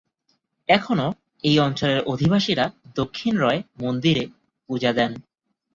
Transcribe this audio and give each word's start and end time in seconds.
এখনও 0.69 1.07
এই 1.43 1.57
অঞ্চলের 1.59 1.99
অধিবাসীরা 2.03 2.65
দক্ষিণরায় 2.95 3.61
মন্দিরে 3.79 4.23
পূজা 4.69 4.91
দেন। 4.93 5.11